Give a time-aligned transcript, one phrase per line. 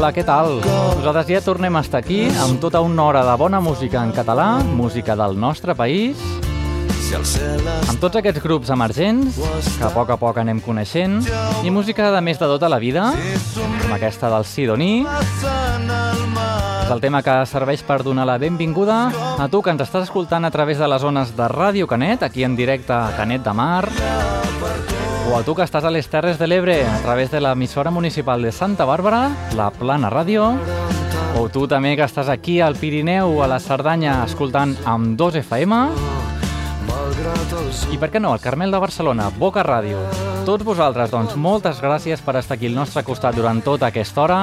[0.00, 0.62] Hola, què tal?
[0.64, 4.62] Nosaltres ja tornem a estar aquí amb tota una hora de bona música en català,
[4.64, 6.16] música del nostre país,
[7.84, 9.36] amb tots aquests grups emergents
[9.76, 11.18] que a poc a poc anem coneixent
[11.60, 13.10] i música de més de tota la vida,
[13.52, 19.02] com aquesta del Sidoní, és el tema que serveix per donar la benvinguda
[19.36, 22.48] a tu que ens estàs escoltant a través de les zones de Ràdio Canet, aquí
[22.48, 23.84] en directe a Canet de Mar,
[25.30, 28.42] o a tu que estàs a les Terres de l'Ebre a través de l'emissora municipal
[28.42, 30.48] de Santa Bàrbara, la Plana Ràdio,
[31.38, 35.78] o tu també que estàs aquí al Pirineu, a la Cerdanya, escoltant amb 2 FM,
[37.94, 40.02] i per què no, el Carmel de Barcelona, Boca Ràdio.
[40.48, 44.40] Tots vosaltres, doncs, moltes gràcies per estar aquí al nostre costat durant tota aquesta hora.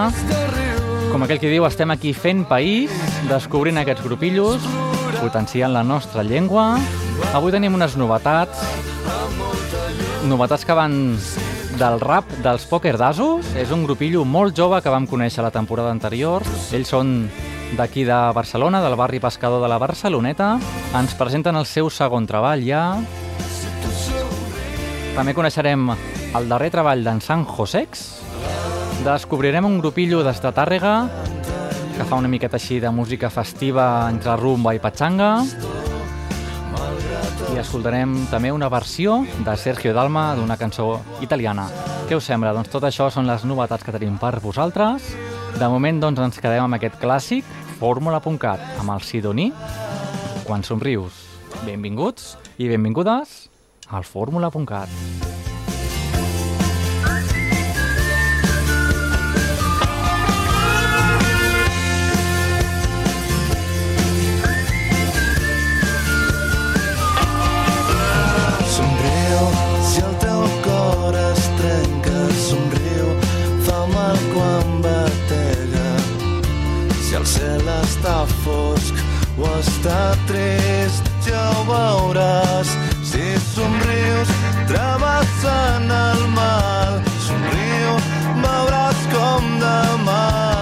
[1.12, 2.94] Com aquell que diu, estem aquí fent país,
[3.28, 4.64] descobrint aquests grupillos,
[5.19, 6.78] potenciant la nostra llengua.
[7.34, 8.64] Avui tenim unes novetats,
[10.28, 10.94] novetats que van
[11.80, 13.47] del rap dels Poker d'Asos.
[13.59, 16.45] És un grupillo molt jove que vam conèixer la temporada anterior.
[16.75, 17.30] Ells són
[17.78, 20.56] d'aquí de Barcelona, del barri pescador de la Barceloneta.
[20.97, 22.84] Ens presenten el seu segon treball ja.
[25.16, 28.06] També coneixerem el darrer treball d'en San Josex.
[29.06, 31.00] Descobrirem un grupillo des de Tàrrega
[31.97, 35.77] que fa una miqueta així de música festiva entre rumba i patxanga.
[37.58, 41.63] I escoltarem també una versió de Sergio Dalma d'una cançó italiana.
[42.05, 42.52] Què us sembla?
[42.53, 45.08] Doncs tot això són les novetats que tenim per vosaltres.
[45.58, 47.47] De moment doncs, ens quedem amb aquest clàssic,
[47.80, 49.47] fórmula.cat, amb el Sidoní,
[50.45, 51.23] quan somrius.
[51.63, 53.47] Benvinguts i benvingudes
[53.89, 54.94] al fórmula.cat.
[54.94, 55.27] Somriu
[78.44, 79.06] fosc
[79.38, 82.74] o està trist, ja ho veuràs.
[83.06, 84.36] Si somrius,
[84.72, 87.98] travessant el mal, somriu,
[88.44, 90.56] veuràs com demà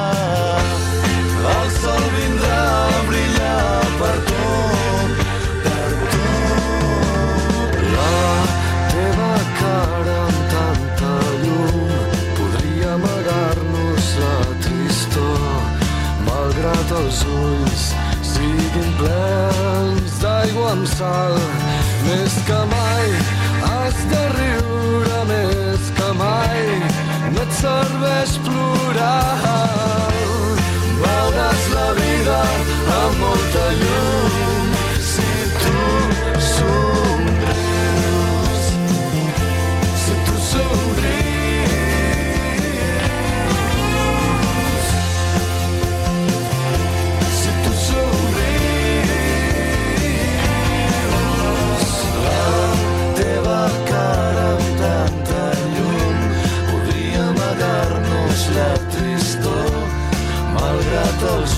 [20.97, 21.35] sal.
[22.05, 23.09] Més que mai
[23.69, 26.63] has de riure, més que mai
[27.35, 29.53] no et serveix plorar.
[31.03, 32.41] Veuràs la vida
[33.01, 34.04] amb molta llum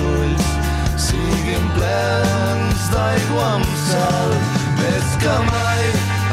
[0.01, 0.47] ulls
[1.07, 4.35] siguin plens d'aigua amb sal.
[4.81, 5.83] Més que mai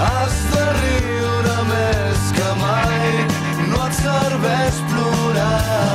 [0.09, 3.27] has de riure, més que mai
[3.73, 5.94] no et serveix plorar.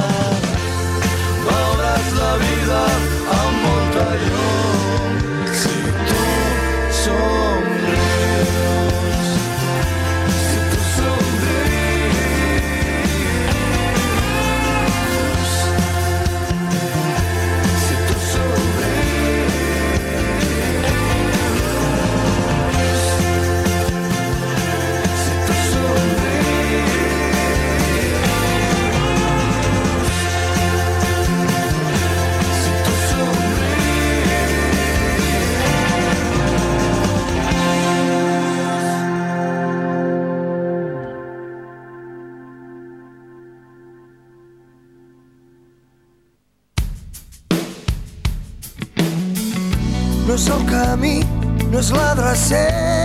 [52.22, 52.99] No és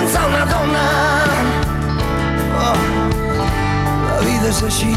[0.00, 0.84] sense una dona.
[2.56, 2.76] Oh,
[4.08, 4.92] la vida és així.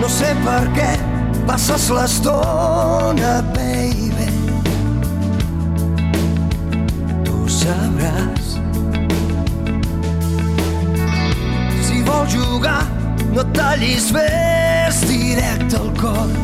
[0.00, 0.90] No sé per què
[1.48, 4.28] passes l'estona, baby.
[7.26, 8.54] Tu sabràs.
[11.82, 12.82] Si vols jugar,
[13.34, 16.38] no tallis més directe al cor.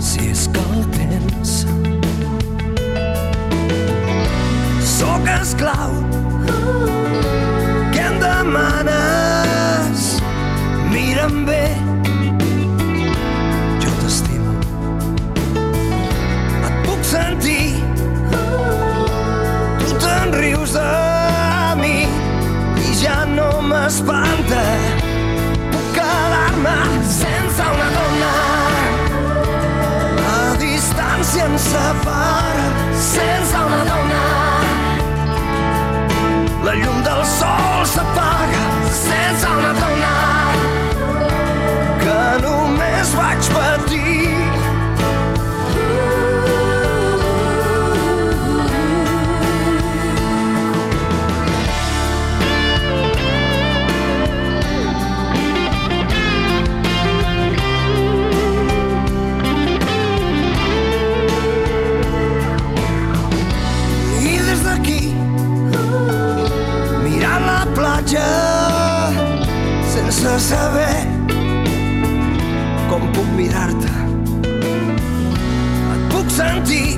[0.00, 1.60] Si és que el tens.
[5.00, 5.92] Sóc esclau.
[7.88, 10.02] Què em demanes?
[10.92, 11.62] Mira'm bé.
[13.80, 14.52] Jo t'estimo.
[16.66, 17.80] Et puc sentir.
[19.80, 20.84] Tu te'n rius de
[21.80, 21.96] mi
[22.84, 24.60] i ja no m'espanta.
[25.72, 26.76] Puc quedar-me
[27.16, 28.36] sense una dona.
[30.20, 32.70] La distància ens separa
[33.08, 34.49] sense una dona.
[36.62, 40.14] La llum del sol s'apaga sense una dona
[42.04, 43.79] que només vaig patir.
[70.40, 71.06] Saber
[72.88, 73.92] com puc mirar-te.
[75.92, 76.96] Et puc sentir,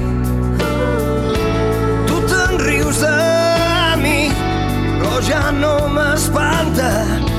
[2.07, 3.19] tu te'n rius de
[4.05, 4.31] mi,
[5.03, 7.32] però ja no m'espanta.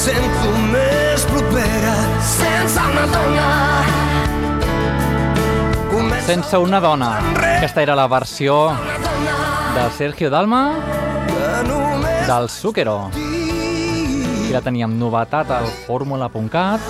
[0.00, 1.92] Sento més propera
[2.24, 3.48] sense una dona
[5.90, 7.08] Comença Sense una dona.
[7.58, 8.70] Aquesta era la versió
[9.74, 10.62] de Sergio Dalma
[12.28, 13.10] del Zucchero.
[13.10, 16.80] Aquí la teníem novetat al fórmula.cat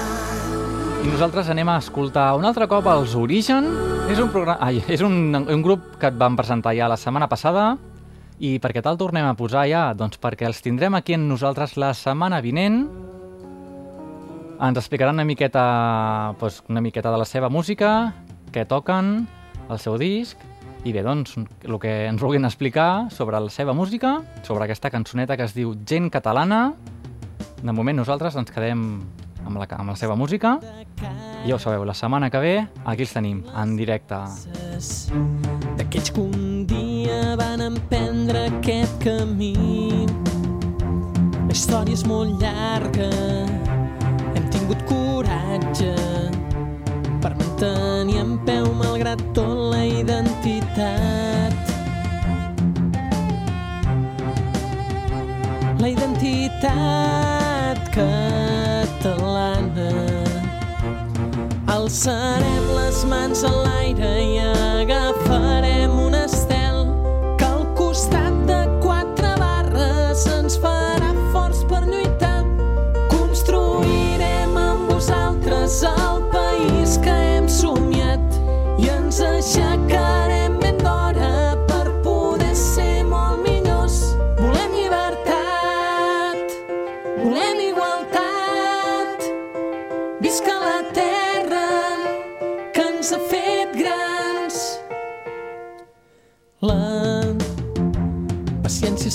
[1.00, 3.72] i nosaltres anem a escoltar un altre cop els Origen.
[4.12, 4.60] És un, programa...
[4.60, 7.72] Ai, és un, un grup que et vam presentar ja la setmana passada
[8.40, 9.90] i per què te'l tornem a posar ja?
[9.92, 12.86] Doncs perquè els tindrem aquí en nosaltres la setmana vinent.
[14.60, 15.64] Ens explicaran una miqueta,
[16.40, 18.14] doncs, una miqueta de la seva música,
[18.52, 19.28] què toquen,
[19.68, 20.40] el seu disc,
[20.84, 25.36] i bé, doncs, el que ens vulguin explicar sobre la seva música, sobre aquesta cançoneta
[25.36, 26.70] que es diu Gent Catalana.
[27.60, 28.86] De moment nosaltres ens quedem
[29.44, 30.56] amb la, amb la seva música.
[31.44, 34.24] I ja ho sabeu, la setmana que ve aquí els tenim, en directe.
[36.20, 36.49] un
[37.10, 40.06] dia van emprendre aquest camí.
[41.48, 43.10] La història és molt llarga,
[44.36, 45.94] hem tingut coratge
[47.22, 51.54] per mantenir en peu, malgrat tot, la identitat.
[55.80, 59.90] La identitat catalana
[61.70, 65.29] Alçarem les mans a l'aire i agafarem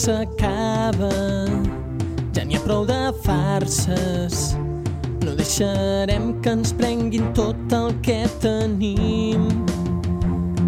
[0.05, 1.09] s'acaba,
[2.35, 4.53] ja n'hi ha prou de farses.
[5.23, 9.47] No deixarem que ens prenguin tot el que tenim.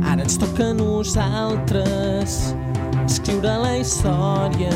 [0.02, 2.56] Ara ens toca a nosaltres
[3.06, 4.74] escriure la història.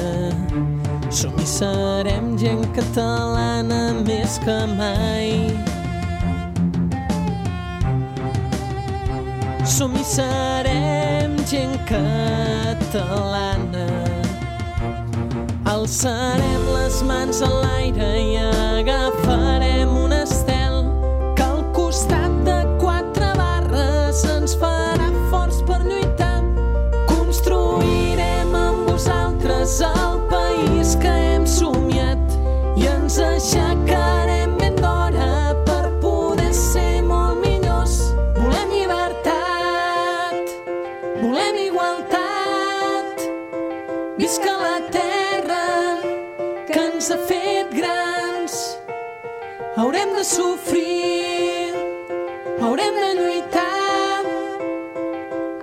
[1.09, 5.49] Som i serem gent catalana més que mai.
[9.65, 14.10] Som i serem gent catalana
[15.81, 19.70] Alçarem les mans a l'aire i agafarem
[50.11, 51.73] De sofrir,
[52.61, 54.23] haurem de lluitar,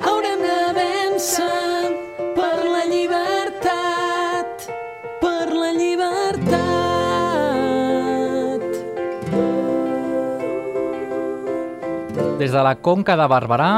[0.03, 1.93] haurem de vèncer
[2.35, 4.67] per la llibertat,
[5.21, 6.59] per la llibertat.
[12.43, 13.73] Des de la Conca de Barberà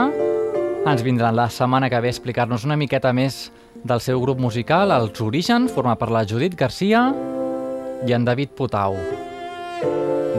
[0.89, 3.50] ens vindran la setmana que ve a explicar-nos una miqueta més
[3.85, 7.12] del seu grup musical, Els Origen, format per la Judit Garcia
[8.07, 8.97] i en David Putau.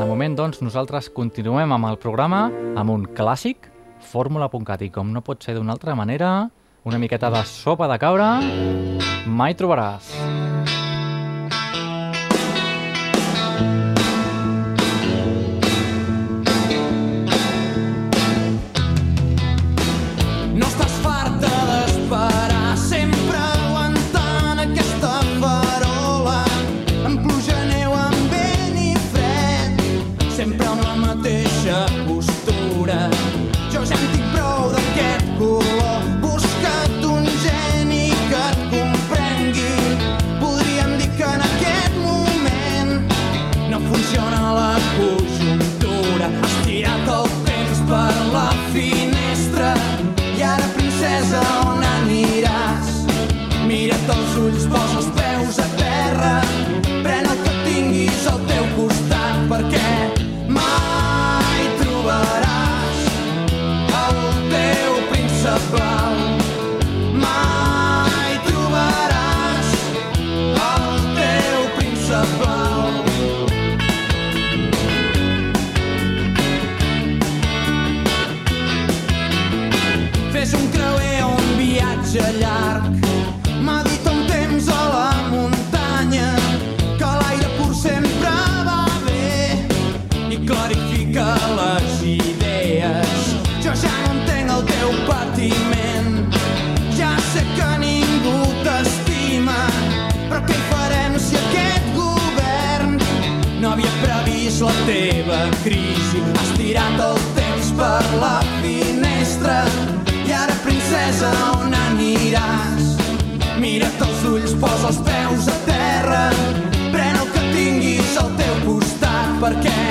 [0.01, 2.47] De moment, doncs, nosaltres continuem amb el programa
[2.81, 3.67] amb un clàssic,
[4.09, 6.31] fórmula.cat, i com no pot ser d'una altra manera,
[6.89, 8.31] una miqueta de sopa de cabra,
[9.29, 10.15] mai trobaràs.
[10.25, 10.50] No
[104.61, 106.21] la teva crisi?
[106.37, 109.63] Has tirat el temps per la finestra
[110.25, 112.93] i ara, princesa, on aniràs?
[113.61, 116.23] Mira't els ulls, posa els peus a terra,
[116.93, 119.81] pren el que tinguis al teu costat, perquè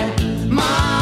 [0.54, 1.00] mai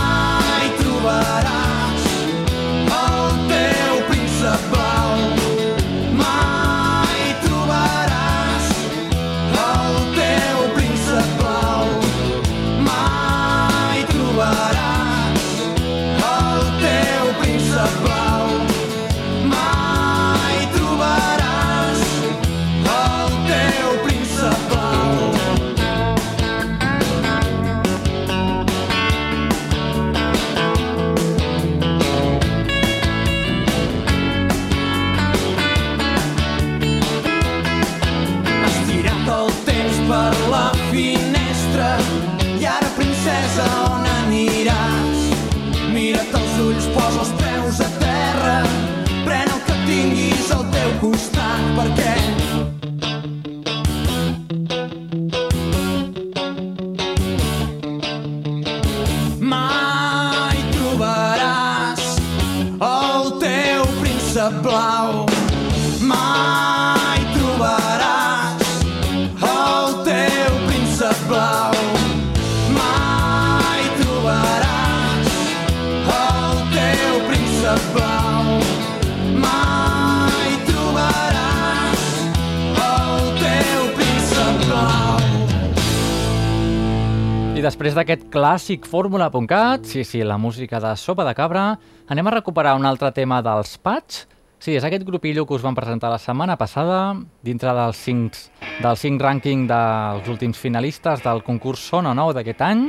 [87.68, 91.74] després d'aquest clàssic fórmula.cat, sí, sí, la música de Sopa de Cabra,
[92.08, 94.24] anem a recuperar un altre tema dels Pats.
[94.58, 97.12] Sí, és aquest grupillo que us van presentar la setmana passada,
[97.44, 98.42] dintre dels 5,
[98.80, 102.88] del 5 rànquing dels últims finalistes del concurs Son o Nou d'aquest any.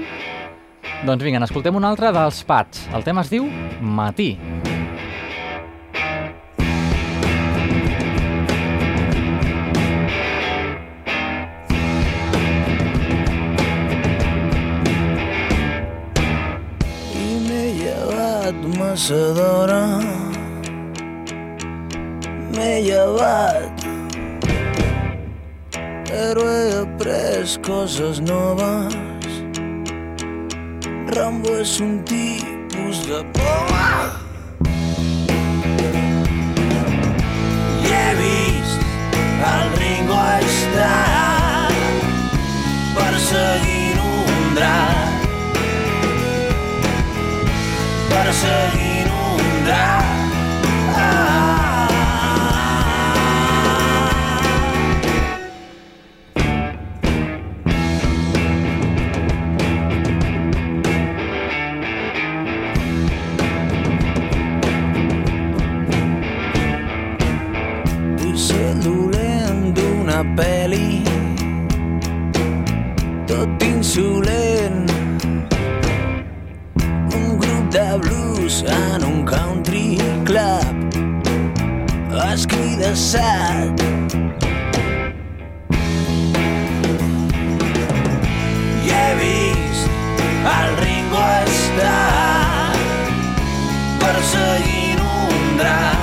[1.03, 2.87] Doncs vinga, n'escoltem un altre dels Pats.
[2.95, 3.51] El tema es diu
[3.83, 4.35] Matí.
[4.37, 4.68] massa
[19.07, 19.83] d'hora
[22.51, 23.85] m'he llevat
[26.09, 28.19] però he après coses
[31.15, 33.71] Rambo és un tipus de por
[37.79, 38.79] i he vist
[39.53, 41.71] el Ringo estar
[42.99, 45.09] perseguint un drac
[73.79, 74.91] insolent.
[77.15, 79.08] Un grup de blues en un
[80.29, 80.61] club.
[82.29, 83.81] Escridassat
[88.85, 89.89] i he vist
[90.53, 92.77] el Ringo estar
[94.05, 96.01] perseguint un drac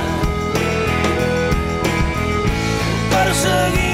[3.15, 3.86] perseguint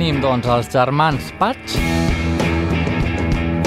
[0.00, 1.74] tenim, doncs, els germans Patch,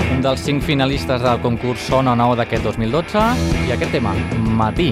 [0.09, 3.21] un dels cinc finalistes del concurs Son o Nou d'aquest 2012,
[3.67, 4.87] i aquest tema, Matí.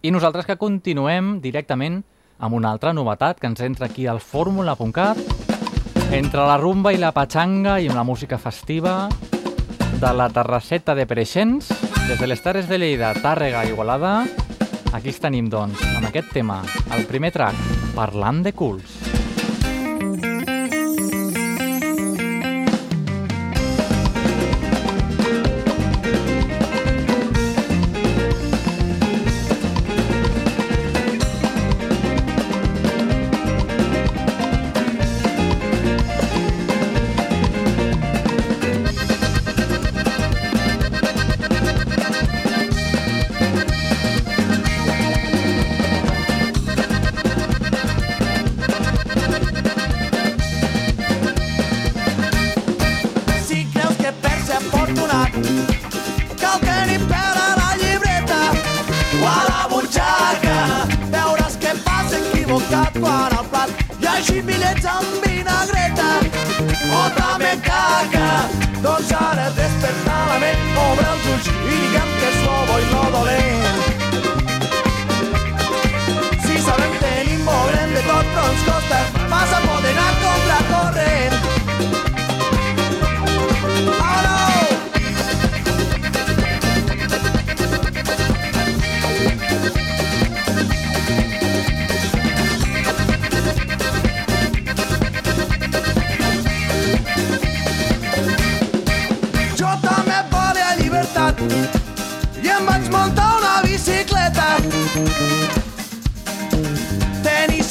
[0.00, 2.00] I- nosaltres que continuem directament
[2.38, 5.20] amb una altra novetat que ens entra aquí al fórmula.cat,
[6.16, 9.10] entre la rumba i la patxanga i amb la música festiva
[10.00, 11.68] de la terrasseta de Preixens,
[12.08, 14.22] des de les Terres de Lleida, Tàrrega Igualada,
[14.92, 16.62] aquí tenim, doncs, amb aquest tema,
[16.96, 19.01] el primer track, Parlant de culs.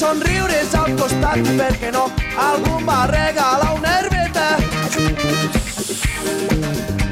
[0.02, 2.08] Somriures al costat i per què no.
[2.44, 4.48] Algú va regalar una herbeta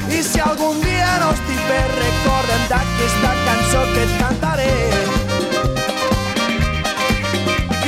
[0.10, 4.74] i si algun dia no estic bé recorda'm d'aquesta cançó que et cantaré.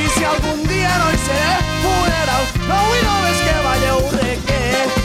[0.04, 5.01] I si algun dia no hi seré funeral no vull només que balleu reggae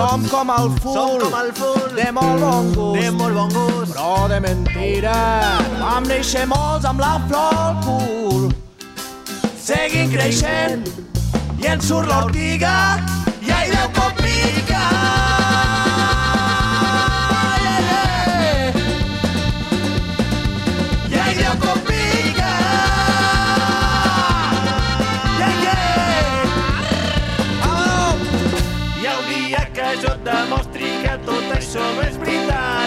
[0.00, 1.94] som com el ful, Som com el ful.
[1.96, 3.92] de molt bon gust, De molt bon gust.
[3.94, 5.14] però de mentira.
[5.80, 8.50] Vam néixer molts amb la flor al cul,
[9.60, 10.88] seguim creixent
[11.60, 12.74] i ens surt l'ortiga
[31.72, 32.79] tot això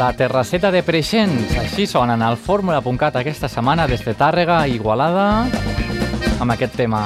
[0.00, 5.26] La terraceta de Preixens, així sonen al fórmula.cat aquesta setmana des de Tàrrega Igualada
[6.40, 7.02] amb aquest tema.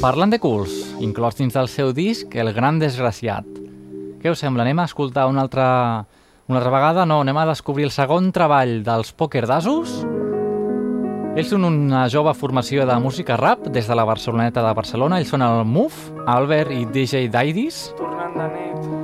[0.00, 0.72] Parlant de culs,
[1.04, 3.44] inclòs dins del seu disc El gran desgraciat.
[4.22, 4.64] Què us sembla?
[4.64, 5.66] Anem a escoltar una altra,
[6.48, 7.04] una altra vegada?
[7.04, 9.98] No, anem a descobrir el segon treball dels Poker d'Asos.
[11.36, 15.20] Ells són una jove formació de música rap des de la Barceloneta de Barcelona.
[15.20, 17.90] Ells són el Muf, Albert i DJ Daidis.
[18.00, 18.97] Tornant de nit.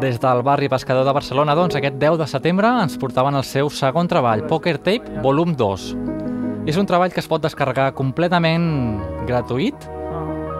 [0.00, 3.68] Des del barri pescador de Barcelona, doncs, aquest 10 de setembre ens portaven el seu
[3.70, 5.84] segon treball, Poker Tape Volum 2.
[6.66, 8.66] És un treball que es pot descarregar completament
[9.28, 9.86] gratuït,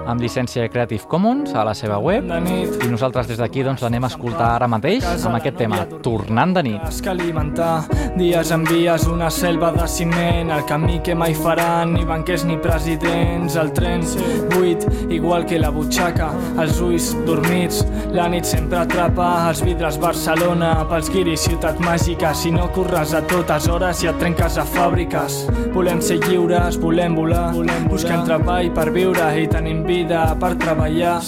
[0.06, 4.10] amb llicència Creative Commons a la seva web, i nosaltres des d'aquí doncs, l'anem a
[4.12, 6.82] escoltar ara mateix amb aquest tema, Tornant de nit.
[6.84, 7.86] Has que alimentar
[8.18, 12.58] dies en dies una selva de ciment el camí que mai faran ni banquers ni
[12.60, 13.56] presidents.
[13.56, 14.04] El tren
[14.52, 20.74] buit igual que la butxaca els ulls dormits la nit sempre atrapa els vidres Barcelona.
[20.90, 25.40] Pels guiris ciutat màgica si no corres a totes hores i et trenques a fàbriques.
[25.74, 31.20] Volem ser lliures, volem volar volem buscant treball per viure i tenim vida per treballar.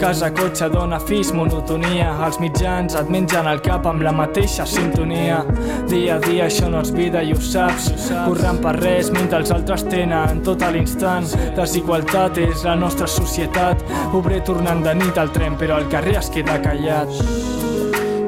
[0.00, 2.14] Casa, cotxe, dona, fills, monotonia.
[2.24, 5.42] Els mitjans et mengen el cap amb la mateixa sintonia.
[5.88, 7.90] Dia a dia això no és vida i ho saps.
[8.26, 11.28] Corrent per res mentre els altres tenen tot a l'instant.
[11.56, 13.84] Desigualtat és la nostra societat.
[14.14, 17.12] Obrer tornant de nit al tren però al carrer es queda callat.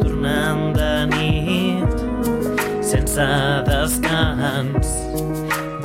[0.03, 1.97] Tornant de nit
[2.85, 3.27] sense
[3.67, 4.93] descans.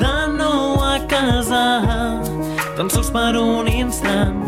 [0.02, 2.31] De nou a casa
[2.82, 4.40] tan sols per un instant.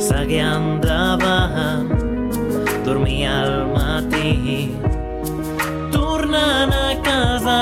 [0.00, 1.90] Seguir endavant
[2.86, 4.72] dormir al matí.
[5.92, 7.58] Tornant a casa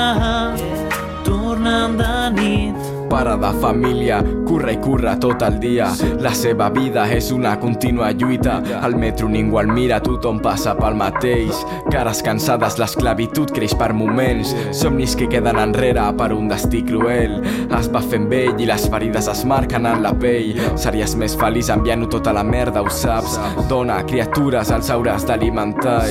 [1.27, 2.87] tornant de nit.
[3.11, 4.21] Pare de família,
[4.53, 5.87] curra i curra tot el dia.
[6.21, 8.59] La seva vida és una contínua lluita.
[8.85, 11.57] Al metro ningú el mira, tothom passa pel mateix.
[11.89, 14.51] Cares cansades, l'esclavitud creix per moments.
[14.77, 17.39] Somnis que queden enrere per un destí cruel.
[17.73, 20.53] Es va fent vell i les ferides es marquen en la pell.
[20.77, 23.39] Series més feliç enviant-ho tota la merda, ho saps.
[23.71, 26.03] Dona, criatures, els hauràs d'alimentar.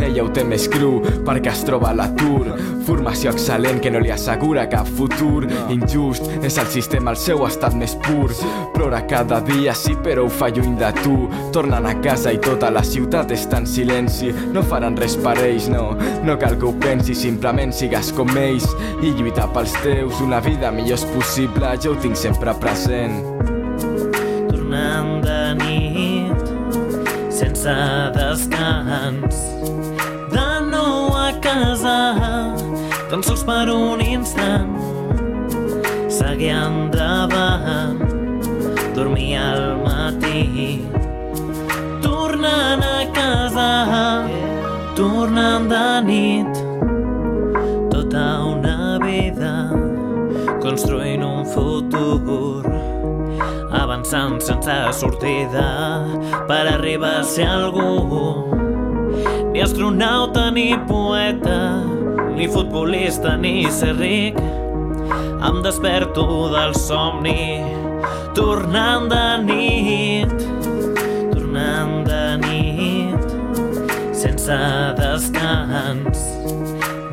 [0.00, 2.56] Ella ho té més cru perquè es troba a l'atur.
[2.88, 5.44] Formació excel·lent que no li assegura cap futur.
[5.68, 8.32] Injust, és el sistema al seu estat més pur.
[8.74, 11.16] Plora cada dia, sí, però ho fa lluny de tu.
[11.52, 14.32] Tornen a casa i tota la ciutat està en silenci.
[14.54, 15.94] No faran res per ells, no.
[16.26, 18.68] No cal que ho pensis, simplement sigues com ells.
[19.02, 23.20] I lluitar pels teus, una vida millor és possible, jo ho tinc sempre present.
[24.70, 27.74] tornant de nit sense
[28.14, 29.40] descans
[30.30, 31.96] de nou a casa
[33.10, 34.89] tan sols per un instant
[36.20, 38.00] seguir endavant
[38.92, 40.84] dormir al matí
[42.04, 43.70] tornant a casa
[44.98, 46.60] tornant de nit.
[47.94, 49.54] Tota una vida
[50.60, 52.68] construint un futur
[53.80, 55.68] avançant sense sortida
[56.44, 58.52] per arribar a ser algú.
[59.54, 61.80] Ni astronauta ni poeta
[62.36, 64.59] ni futbolista ni ser ric
[65.48, 67.62] em desperto del somni
[68.34, 70.46] tornant de nit
[71.32, 73.20] tornant de nit
[74.20, 74.58] sense
[74.98, 76.18] descans.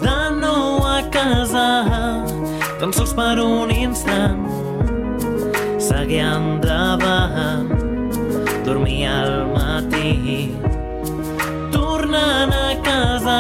[0.04, 1.68] De nou a casa
[2.80, 4.44] tan sols per un instant
[5.80, 7.72] seguir endavant
[8.68, 10.52] dormir al matí.
[11.72, 13.40] Tornant a casa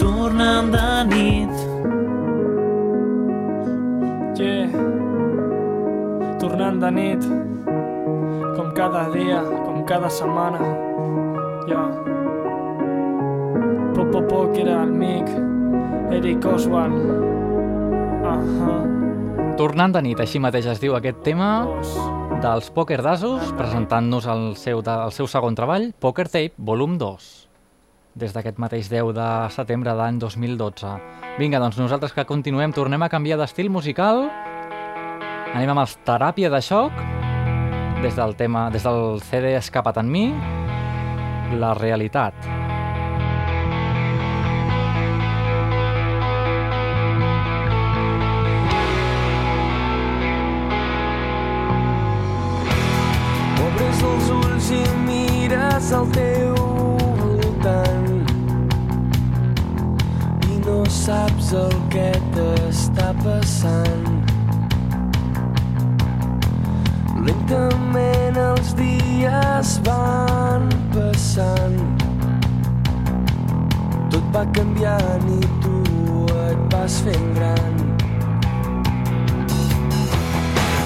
[0.00, 0.79] tornant de
[6.80, 7.26] de nit,
[8.56, 10.60] com cada dia, com cada setmana.
[11.68, 11.82] Ja.
[13.94, 15.28] Popo Poc era el mic,
[16.10, 16.96] Eric Oswald.
[18.24, 18.78] Ahà.
[19.60, 21.68] Tornant de nit, així mateix es diu aquest tema
[22.40, 27.26] dels Poker d'Asos, presentant-nos el seu, el seu segon treball, Poker Tape, volum 2,
[28.16, 30.94] des d'aquest mateix 10 de setembre d'any 2012.
[31.36, 34.30] Vinga, doncs nosaltres que continuem, tornem a canviar d'estil musical,
[35.54, 36.94] anem amb els Teràpia de Xoc,
[38.02, 40.30] des del tema, des del CD Escapa't en mi,
[41.58, 42.34] La realitat.
[53.66, 56.54] Obres els ulls i mires al teu
[57.24, 58.08] voltant
[60.46, 62.08] i no saps el que
[62.38, 64.19] t'està passant.
[67.50, 71.78] Lentament els dies van passant
[74.12, 75.80] tot va canviant i tu
[76.44, 77.80] et vas fent gran.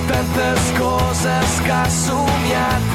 [0.09, 2.89] tantes coses que has somiat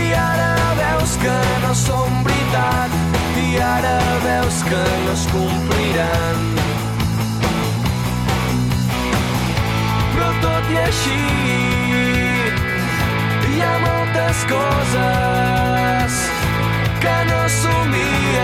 [0.00, 2.98] i ara veus que no són veritat
[3.44, 6.42] i ara veus que no es compliran
[10.10, 12.11] però tot i així
[13.62, 16.14] hi ha moltes coses
[17.04, 18.41] que no somien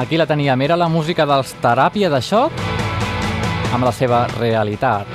[0.00, 2.54] Aquí la teníem, era la música dels Teràpia de Xoc
[3.76, 5.10] amb la seva realitat.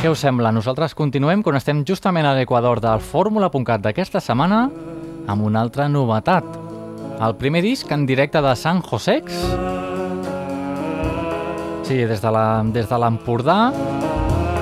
[0.00, 0.48] Què us sembla?
[0.56, 4.62] Nosaltres continuem quan estem justament a l'equador del Fórmula.cat d'aquesta setmana
[5.28, 6.48] amb una altra novetat.
[7.20, 9.36] El primer disc en directe de San Josex.
[11.84, 12.32] Sí, des de
[12.72, 13.58] des de l'Empordà,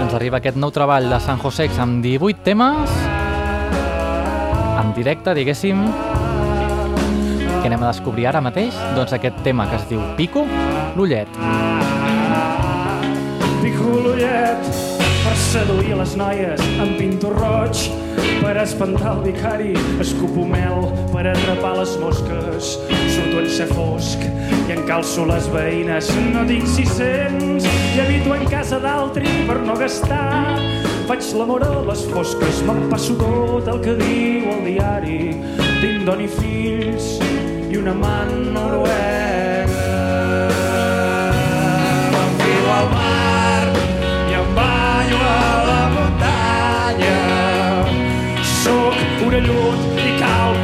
[0.03, 2.91] ens arriba aquest nou treball de San Josex amb 18 temes
[4.83, 5.87] en directe, diguéssim,
[7.65, 8.77] que anem a descobrir ara mateix?
[8.93, 10.43] Doncs aquest tema que es diu Pico,
[10.99, 11.31] l'ullet.
[13.63, 14.69] Pico l'ullet
[15.23, 17.87] per seduir les noies amb pinto roig
[18.43, 19.73] per espantar el vicari
[20.05, 22.75] escupo mel per atrapar les mosques
[23.15, 28.83] surto en ser fosc i encalço les veïnes no tinc 600 i habito en casa
[28.83, 30.61] d'altri per no gastar
[31.09, 35.23] faig l'amor a les fosques me'n passo tot el que diu el diari
[35.81, 37.15] tinc dona i fills
[37.85, 39.89] una man noruega
[42.13, 43.65] m'enfilo al mar
[44.31, 47.21] i em banyo a la muntanya
[48.63, 50.59] sóc orellut i calb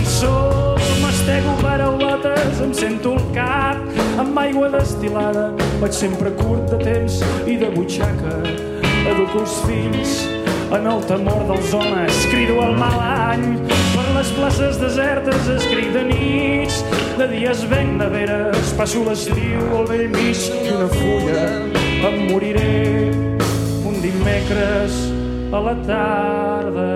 [0.00, 5.50] sol mastego paraulotes em sento el cap amb aigua destilada
[5.80, 8.38] vaig sempre curt de temps i de butxaca.
[9.02, 10.14] Educo els fills
[10.72, 13.44] en el temor dels homes crido el mal any
[13.92, 16.80] per les places desertes escric de nits
[17.18, 21.44] de dies ben de veres passo l'estiu al vell mig d'una fulla
[22.08, 23.12] em moriré
[23.88, 24.96] un dimecres
[25.52, 26.91] a la tarda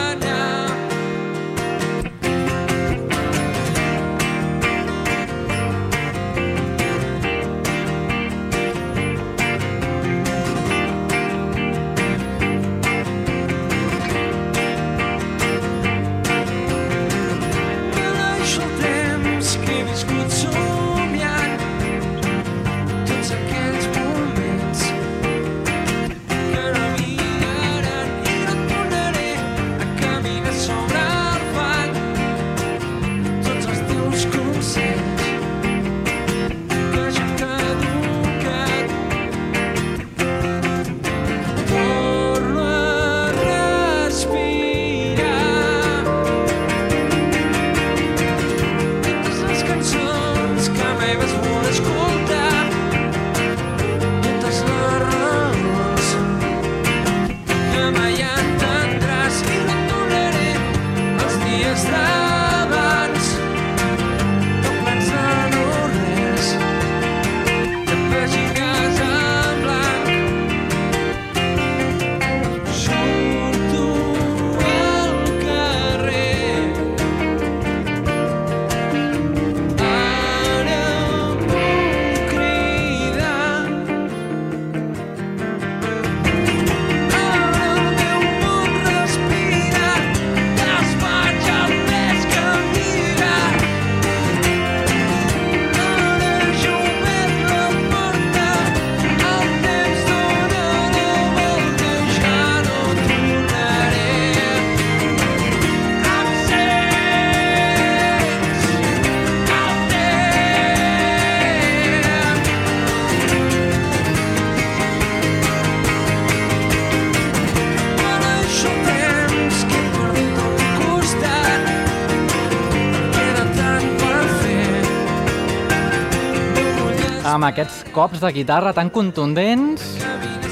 [127.36, 129.82] Amb aquests cops de guitarra tan contundents.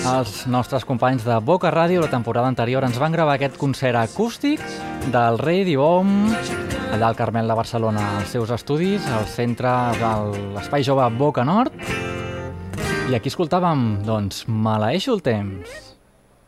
[0.04, 4.60] Els nostres companys de Boca Ràdio la temporada anterior ens van gravar aquest concert acústic
[5.14, 6.10] del Rei Dibom
[6.92, 10.10] allà al Carmel de Barcelona, als seus estudis, al centre de
[10.58, 11.72] l'Espai Jove Boca Nord.
[13.08, 15.72] I aquí escoltàvem, doncs, Maleeixo el temps.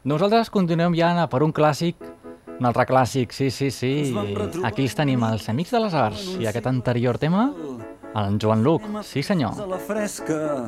[0.05, 1.97] Nosaltres continuem ja per un clàssic,
[2.61, 3.95] un altre clàssic, sí, sí, sí.
[4.65, 7.51] Aquí els tenim els Amics de les Arts i aquest anterior tema,
[8.17, 9.53] el Joan Luc, sí senyor.
[9.61, 10.67] a la fresca.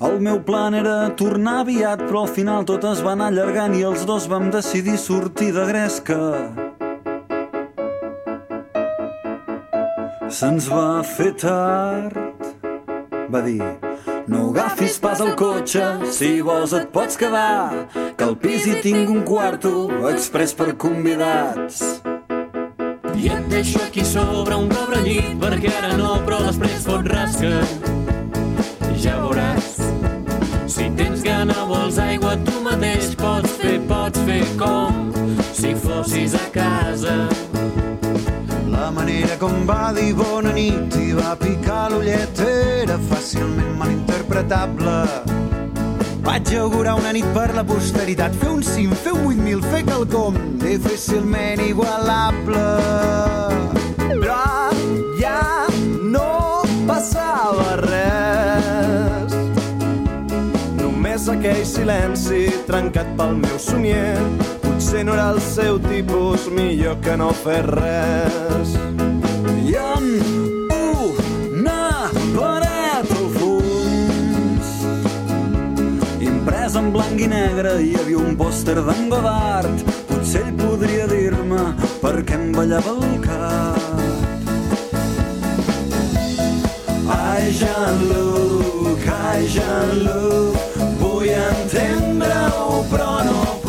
[0.00, 3.82] El meu plan era tornar aviat, però al final tot es va anar allargant i
[3.82, 6.20] els dos vam decidir sortir de gresca.
[10.28, 12.18] Se'ns va fer tard,
[13.30, 13.62] va dir.
[14.26, 17.86] No agafis pas el cotxe, si vols et pots quedar,
[18.16, 22.13] que al pis hi tinc un quarto express per convidats.
[23.24, 27.62] I et deixo aquí sobre un cobre llit perquè ara no, però després fot rasca.
[29.00, 29.78] Ja veuràs.
[30.68, 35.08] Si tens gana, vols aigua, tu mateix pots fer, pots fer com
[35.56, 37.16] si fossis a casa.
[38.74, 45.43] La manera com va dir bona nit i va picar l'ullet era fàcilment malinterpretable.
[46.24, 50.38] Vaig augurar una nit per la posteritat, fer un cim, fer un 8.000, fer quelcom
[50.62, 52.62] difícilment igualable.
[54.00, 54.38] Però
[55.20, 55.66] ja
[56.00, 59.36] no passava res.
[60.80, 64.16] Només aquell silenci trencat pel meu somier.
[64.64, 68.78] Potser no era el seu tipus, millor que no fer res.
[69.60, 70.43] I en
[76.74, 79.82] Imprès en blanc i negre hi havia un pòster d'en Godard.
[80.08, 81.60] Potser ell podria dir-me
[82.00, 84.00] per què em ballava el cap.
[87.14, 90.58] Ai, Jean-Luc, ai, Jean-Luc,
[90.98, 93.63] vull entendre-ho però no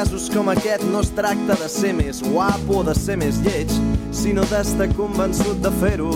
[0.00, 3.68] casos com aquest no es tracta de ser més guapo o de ser més lleig,
[4.16, 6.08] sinó d'estar convençut de fer-ho.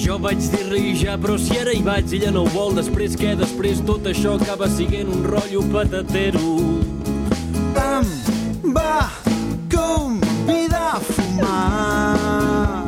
[0.00, 2.72] Jo vaig dir-li ja, però si ara hi vaig, ella no ho vol.
[2.78, 3.34] Després què?
[3.36, 6.54] Després tot això acaba siguent un rotllo patatero.
[7.82, 9.10] Em va
[9.76, 12.86] convidar a fumar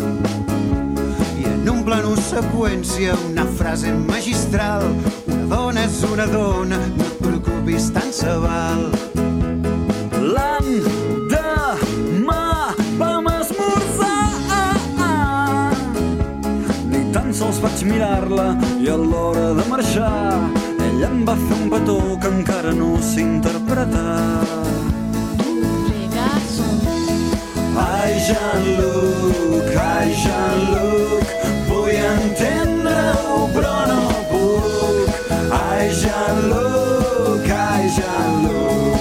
[1.36, 4.88] i en un plano seqüència una frase magistral
[5.28, 9.11] una dona és una dona no et preocupis tant se val
[10.34, 11.94] L'endemà
[12.98, 14.30] vam esmorzar.
[16.90, 18.48] Ni tan sols vaig mirar-la
[18.80, 20.62] i a l'hora de marxar
[21.02, 24.44] ella em va fer un petó que encara no sé interpretar.
[27.84, 31.26] Ai, Jean-Luc, ai, Jean-Luc,
[31.68, 35.08] vull entendre-ho però no puc.
[35.60, 38.91] Ai, Jean-Luc, ai, Jean-Luc.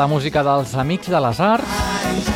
[0.00, 2.28] La música dels Amics de les Arts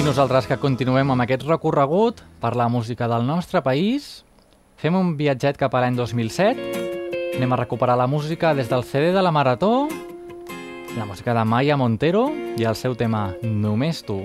[0.00, 4.06] i nosaltres que continuem amb aquest recorregut per la música del nostre país
[4.80, 9.10] fem un viatget cap a l'any 2007 anem a recuperar la música des del CD
[9.12, 9.90] de la Marató
[10.96, 14.16] la música de Maya Montero i el seu tema Només tu.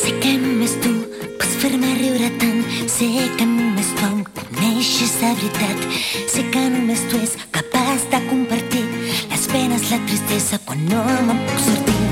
[0.00, 0.96] Sé que només tu
[1.38, 2.66] pots fer-me riure tant.
[2.90, 3.06] Sé
[3.38, 5.88] que només tu em coneixes de veritat.
[6.26, 7.38] Sé que només tu és
[10.62, 12.04] capaç no me'n puc sortir.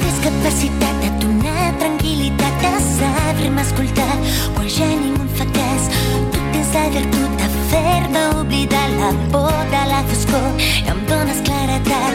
[0.00, 4.14] Discapacitat de donar tranquil·litat, de saber-me escoltar
[4.54, 5.88] quan ja ningú em fa cas.
[6.32, 11.42] Tu tens la virtut de fer-me oblidar la por de la foscor i em dones
[11.46, 12.14] claretat.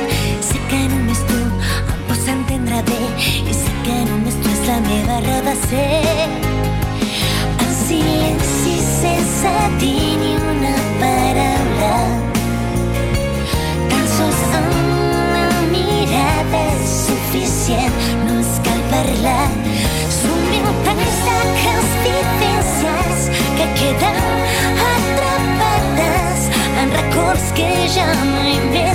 [0.50, 1.40] Sé que només tu
[1.94, 3.02] em pots entendre bé
[3.52, 6.28] i sé que només tu és la meva raó de ser.
[7.64, 12.33] En silenci sense dir ni una paraula
[16.62, 19.50] és suficient, no ens cal parlar.
[21.64, 24.20] Convivències que queden
[24.90, 26.42] atrapades
[26.82, 28.94] en records que ja mai més.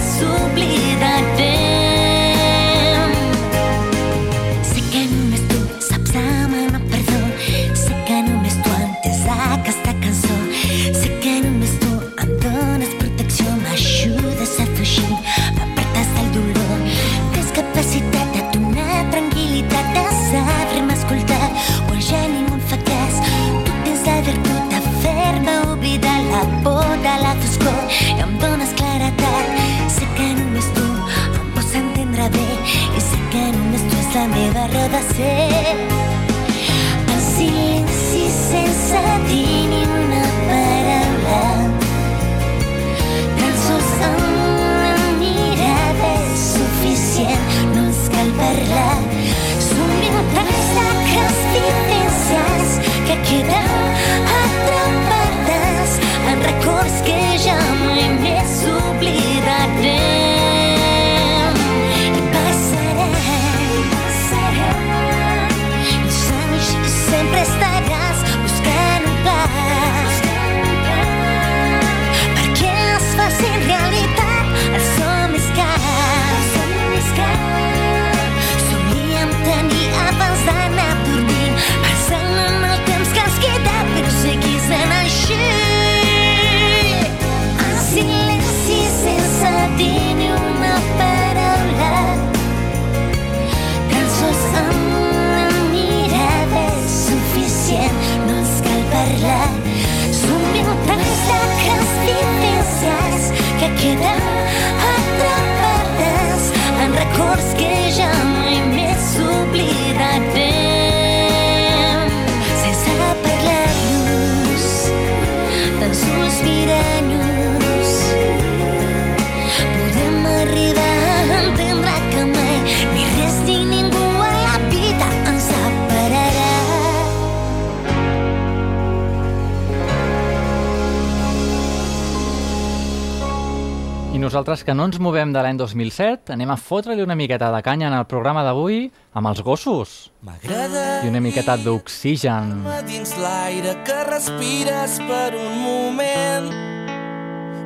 [134.29, 137.87] Nosaltres que no ens movem de l'any 2007, anem a fotre-li una miqueta de canya
[137.89, 139.95] en el programa d'avui amb els gossos.
[140.21, 142.67] I una miqueta d'oxigen.
[142.85, 146.51] dins l'aire que respires per un moment.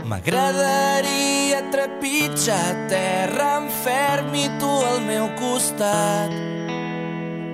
[0.06, 6.30] M'agradaria trepitjar terra en ferm i tu al meu costat.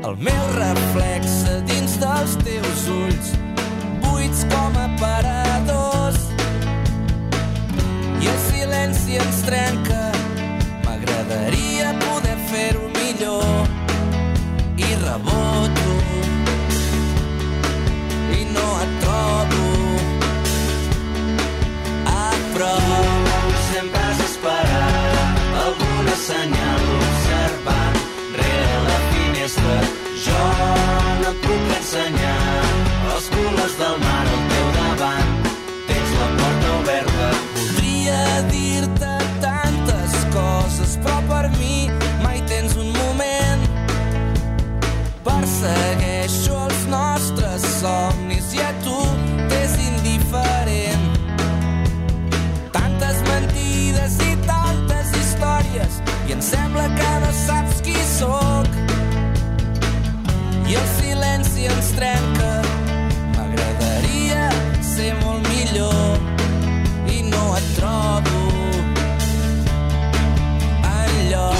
[0.04, 3.34] El meu reflex dins dels teus ulls,
[4.04, 5.77] buits com aparadors.
[8.20, 10.00] I el silenci ens trenca,
[10.84, 13.68] m'agradaria poder fer-ho millor.
[14.76, 15.94] I reboto,
[18.38, 19.66] i no et trobo.
[22.14, 28.02] A prop, sempre has esperat alguna senyal observant
[28.40, 29.78] rere la finestra.
[30.26, 30.42] Jo
[31.22, 32.40] no et puc ensenyar
[33.14, 34.67] els colors del mar al teu
[38.38, 41.90] Voldria dir-te tantes coses, però per mi
[42.22, 43.64] mai tens un moment.
[45.24, 48.94] Persegueixo els nostres somnis i a tu
[49.50, 51.18] t'és indiferent.
[52.76, 58.70] Tantes mentides i tantes històries i em sembla que no saps qui sóc.
[60.62, 62.56] I el silenci ens trenca.
[63.34, 64.50] M'agradaria
[64.94, 66.37] ser molt millor
[67.30, 68.40] no et trobo
[70.92, 71.56] enlloc.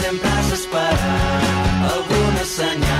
[0.00, 2.91] Sempre has esperat alguna senyal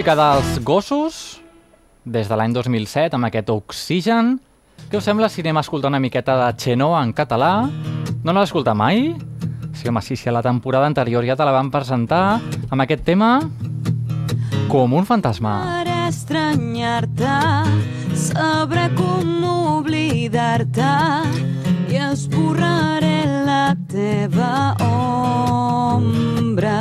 [0.00, 1.42] música dels gossos,
[2.08, 4.40] des de l'any 2007, amb aquest Oxygen,
[4.88, 7.68] què us sembla si anem a escoltar una miqueta de Xenoa en català?
[8.24, 9.12] No l'has escoltat mai?
[9.76, 13.04] Sí, home, sí, sí, a la temporada anterior ja te la van presentar amb aquest
[13.04, 13.44] tema
[14.72, 15.84] com un fantasma.
[15.84, 17.36] Per estranyar-te,
[18.16, 20.96] sabré com oblidar-te
[21.92, 24.80] i esborraré la teva
[26.00, 26.80] ombra.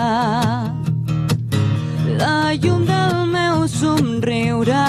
[2.20, 4.80] La llum del meu somriure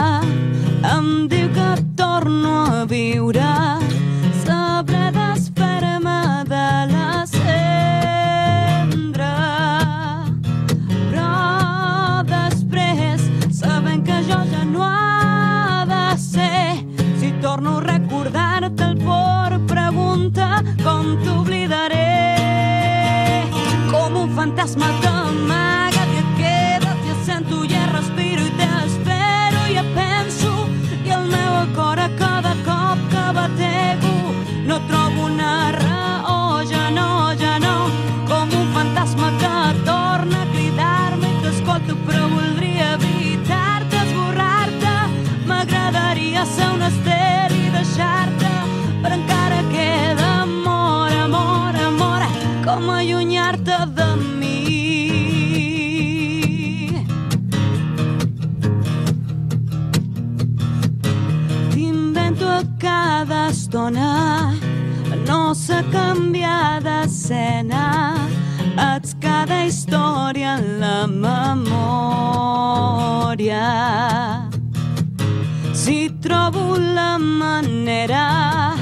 [0.93, 3.51] em diu que torno a viure.
[4.43, 6.17] Sabré desfer-me
[6.51, 7.55] de la cendra.
[11.13, 11.31] Però
[12.33, 13.21] després,
[13.61, 16.83] sabent que jo ja no ha de ser,
[17.23, 22.11] si torno a recordar-te el por, pregunta com t'oblidaré.
[23.95, 25.11] Com un fantasma que
[33.41, 34.13] batego.
[34.69, 37.77] No trobo una raó, ja no, ja no,
[38.29, 41.29] com un fantasma que torna a cridar-me.
[41.35, 44.95] I t'escolto però voldria evitar-te, esborrar-te.
[45.49, 48.53] M'agradaria ser un estel i deixar-te.
[49.03, 52.29] Però encara queda amor, amor, amor.
[52.67, 53.10] Com allunyar-te
[63.81, 64.53] estona
[65.27, 68.15] no sé canviar d'escena.
[68.77, 71.79] Ets cada història en la memòria.
[75.73, 78.75] Si trobo la manera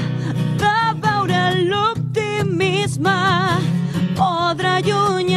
[0.59, 3.19] de veure l'optimisme
[4.19, 5.28] podrà allunyar-me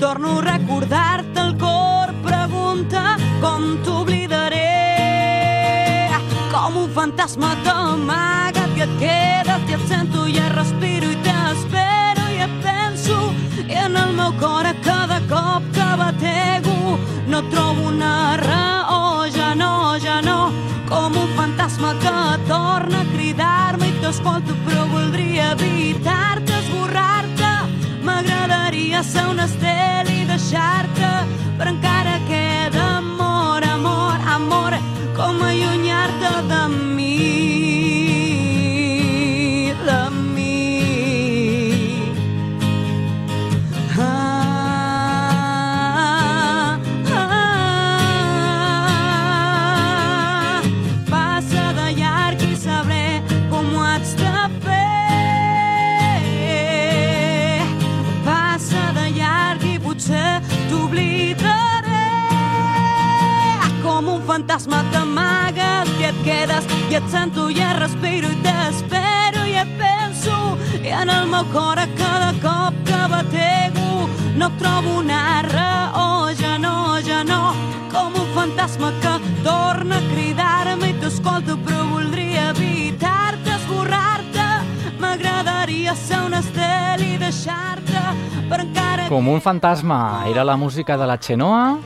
[0.00, 6.08] torno a recordar-te el cor pregunta com t'oblidaré?
[6.50, 12.30] Com un fantasma t'amaga que et quedes i et sento i et respiro i t'espero
[12.32, 13.18] i et penso
[13.66, 16.96] i en el meu cor a cada cop que batego.
[17.28, 20.48] No trobo una raó ja no, ja no.
[20.88, 22.16] Com un fantasma que
[22.48, 26.59] torna a cridar-me i t'escolto però voldria evitar-te,
[29.02, 31.10] ser un estel i deixar-te
[31.58, 34.76] però encara queda amor, amor, amor.
[35.16, 36.62] Com allunyar-te de
[36.96, 37.49] mi
[66.24, 70.36] quedes i et sento i et respiro i t'espero i et penso
[70.82, 74.08] i en el meu cor a cada cop que batego.
[74.36, 77.54] No trobo una raó ja no, ja no.
[77.92, 79.14] Com un fantasma que
[79.44, 84.48] torna a cridar-me i t'escolto però voldria evitar-te, esborrar-te.
[85.00, 88.04] M'agradaria ser un estel i deixar-te
[88.50, 91.78] però encara Com un fantasma, era la música de la Xenoa,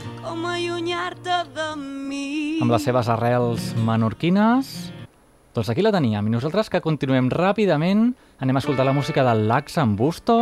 [2.64, 4.68] amb les seves arrels menorquines.
[5.54, 9.44] Doncs aquí la teníem, i nosaltres que continuem ràpidament, anem a escoltar la música del
[9.50, 10.38] Lax en Busto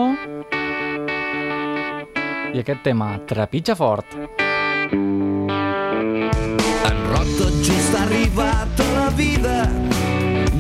[2.53, 4.07] i aquest tema, Trepitja fort.
[4.93, 6.31] En
[7.11, 9.67] rock tot just ha arribat a la vida,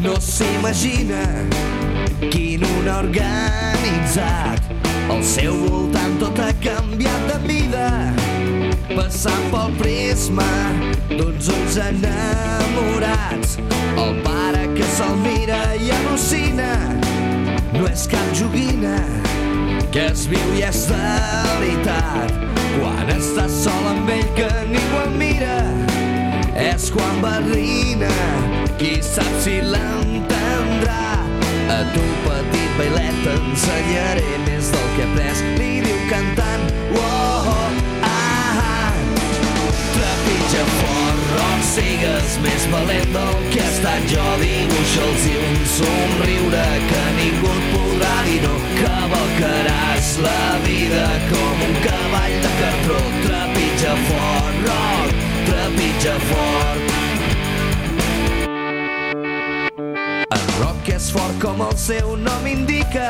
[0.02, 1.22] no s'imagina
[2.92, 4.60] organitzat.
[5.10, 8.11] Al seu voltant tot ha canviat de vida,
[8.96, 10.48] passant pel prisma
[11.10, 13.58] d'uns ulls enamorats.
[13.96, 16.70] El pare que se'l mira i al·lucina
[17.72, 18.96] no és cap joguina
[19.92, 21.00] que es viu i és de
[21.60, 22.32] veritat.
[22.78, 25.58] Quan estàs sol amb ell que ningú el mira,
[26.56, 28.12] és quan barrina,
[28.80, 31.04] qui sap si l'entendrà.
[31.76, 36.66] A tu, petit bailet, t'ensenyaré més del que he après, li diu cantant.
[36.96, 37.31] Oh,
[40.52, 44.24] Trepitja fort, rock, sigues més valent del que he estat jo.
[44.36, 48.50] Dibuixa'ls i un somriure que ningú et podrà dir no.
[48.76, 53.00] Cavalcaràs la vida com un cavall de cartró.
[53.24, 56.84] Trepitja fort, rock, trepitja fort.
[60.36, 63.08] El rock és fort com el seu nom indica.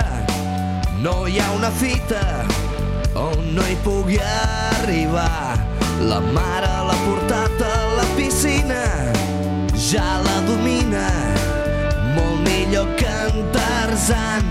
[1.02, 2.22] No hi ha una fita
[3.18, 5.58] on no hi pugui arribar.
[6.06, 8.82] La mare l'ha portat a la piscina,
[9.76, 11.06] ja la domina,
[12.16, 14.44] molt millor que en Tarzan.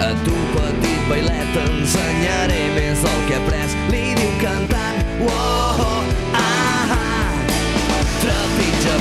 [0.00, 3.76] A tu, petit bailet, t'ensenyaré més del que he après.
[3.92, 6.27] Li diu cantant, oh, oh.
[8.28, 8.96] Trepitja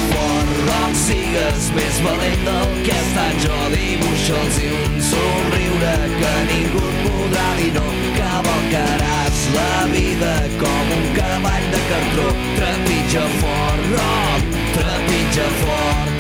[0.68, 3.58] rock, sigues més valent del que he estat jo.
[3.74, 7.86] Dibuixa'ls i un somriure que ningú et podrà dir no.
[8.18, 12.30] Cavalcaràs la vida com un cavall de cartró.
[12.60, 16.17] Trepitja fort, rock, trepitja fort.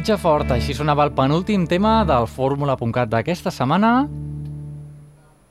[0.00, 4.06] Trepitja fort, així sonava el penúltim tema del Fórmula.cat d'aquesta setmana.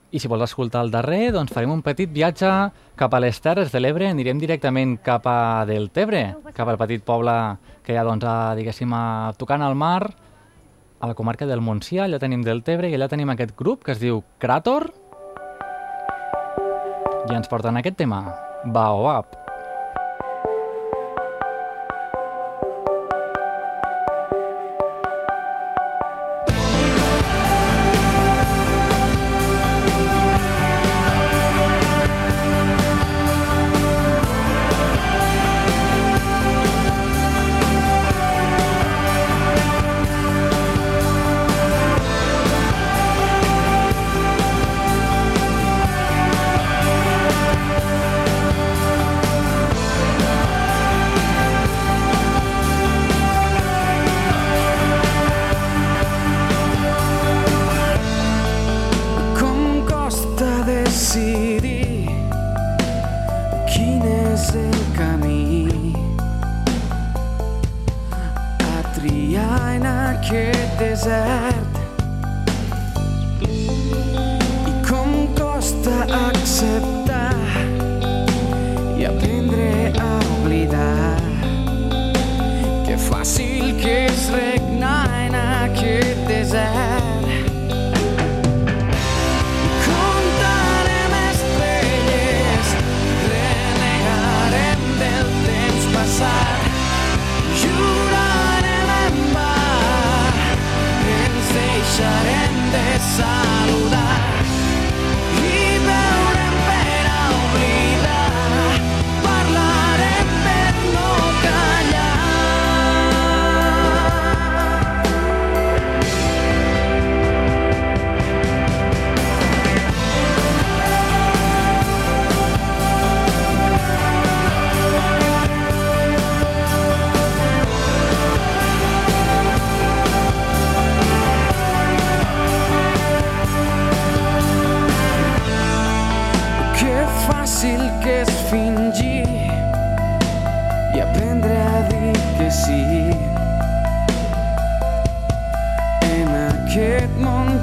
[0.10, 2.50] I si vols escoltar el darrer, doncs farem un petit viatge
[2.97, 4.08] cap a les Terres de l'Ebre.
[4.10, 6.24] Anirem directament cap a Deltebre,
[6.58, 7.36] cap al petit poble
[7.86, 10.10] que hi ha, doncs, a, diguéssim, a, tocant al mar,
[10.97, 12.08] a la comarca del Montsià.
[12.08, 14.89] Allà tenim Deltebre i allà tenim aquest grup que es diu Krator.
[17.30, 18.24] I ens porten aquest tema,
[18.66, 19.49] Baobab.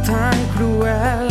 [0.06, 1.30] Tan cruel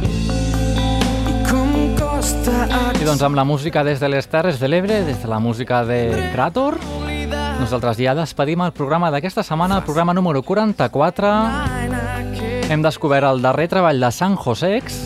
[0.00, 2.64] i com costa
[2.96, 5.84] I doncs amb la música des de les Terres de l'Ebre, des de la música
[5.84, 6.78] de Krator,
[7.60, 11.32] nosaltres ja despedim el programa d'aquesta setmana, el programa número 44.
[12.72, 14.96] Hem descobert el darrer treball de San Josex.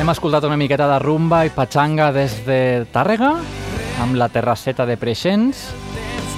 [0.00, 3.32] Hem escoltat una miqueta de rumba i patxanga des de Tàrrega,
[4.04, 5.70] amb la terrasseta de Preixens.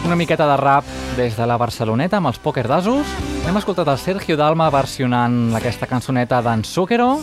[0.07, 0.87] Una miqueta de rap
[1.17, 3.28] des de la Barceloneta amb els Poker d'Asos.
[3.47, 7.23] Hem escoltat el Sergio Dalma versionant aquesta cançoneta d'en Zucchero.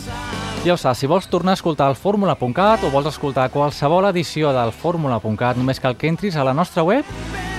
[0.64, 4.52] Ja ho saps, si vols tornar a escoltar el fórmula.cat o vols escoltar qualsevol edició
[4.56, 7.04] del fórmula.cat, només cal que entris a la nostra web,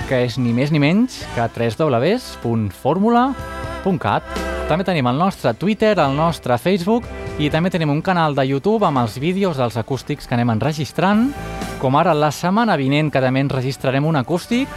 [0.08, 4.22] que és ni més ni menys que www.formula.cat.
[4.68, 7.04] També tenim el nostre Twitter, el nostre Facebook
[7.38, 11.32] i també tenim un canal de YouTube amb els vídeos dels acústics que anem enregistrant,
[11.80, 14.68] com ara la setmana vinent que també enregistrarem un acústic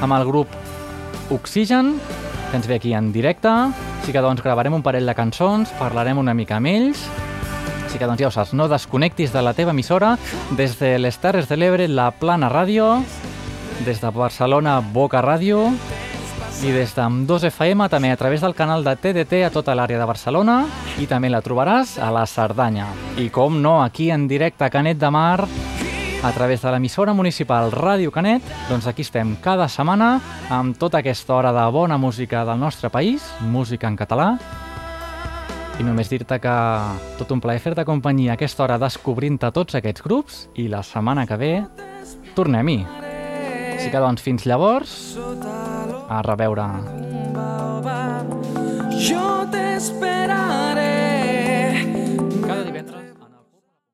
[0.00, 0.48] amb el grup
[1.34, 1.96] Oxigen,
[2.50, 3.48] que ens ve aquí en directe.
[3.48, 7.02] Així que doncs gravarem un parell de cançons, parlarem una mica amb ells.
[7.84, 10.16] Així que doncs ja ho saps, no desconnectis de la teva emissora
[10.58, 13.00] des de les Terres de l'Ebre, la Plana Ràdio,
[13.86, 15.68] des de Barcelona, Boca Ràdio,
[16.64, 20.06] i des d'Am2 FM també a través del canal de TDT a tota l'àrea de
[20.08, 20.62] Barcelona
[21.02, 22.86] i també la trobaràs a la Cerdanya.
[23.20, 25.44] I com no, aquí en directe a Canet de Mar,
[26.22, 30.16] a través de l'emissora municipal Ràdio Canet, doncs aquí estem cada setmana
[30.50, 34.28] amb tota aquesta hora de bona música del nostre país, música en català,
[35.78, 36.56] i només dir-te que
[37.18, 41.36] tot un plaer fer-te companyia aquesta hora descobrint-te tots aquests grups i la setmana que
[41.36, 41.52] ve
[42.36, 42.78] tornem-hi.
[43.76, 45.16] Així que doncs fins llavors,
[46.08, 46.70] a reveure.
[48.96, 50.96] Yo te esperaré